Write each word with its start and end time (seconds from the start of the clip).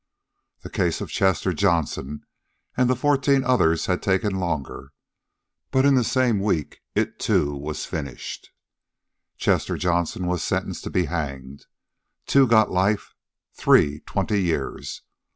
The 0.63 0.71
case 0.71 0.99
of 0.99 1.11
Chester 1.11 1.53
Johnson 1.53 2.25
and 2.75 2.89
the 2.89 2.95
fourteen 2.95 3.43
others 3.43 3.85
had 3.85 4.01
taken 4.01 4.39
longer, 4.39 4.93
but 5.69 5.83
within 5.83 5.93
the 5.93 6.03
same 6.03 6.39
week, 6.39 6.81
it, 6.95 7.19
too, 7.19 7.55
was 7.55 7.85
finished. 7.85 8.49
Chester 9.37 9.77
Johnson 9.77 10.25
was 10.25 10.41
sentenced 10.41 10.83
to 10.85 10.89
be 10.89 11.05
hanged. 11.05 11.67
Two 12.25 12.47
got 12.47 12.71
life; 12.71 13.13
three, 13.53 13.99
twenty 14.07 14.41
years. 14.41 15.03